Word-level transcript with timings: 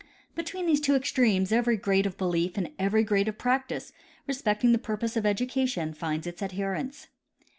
Between 0.33 0.65
these 0.65 0.81
two 0.81 0.95
extremes 0.95 1.51
every 1.51 1.77
grade 1.77 2.07
of 2.07 2.17
belief 2.17 2.57
and 2.57 2.71
every 2.79 3.03
grade 3.03 3.27
of 3.27 3.37
practice 3.37 3.93
respecting 4.25 4.71
the 4.71 4.79
purpose 4.79 5.15
of 5.15 5.27
education 5.27 5.93
finds 5.93 6.25
its 6.25 6.41
adherents. 6.41 7.05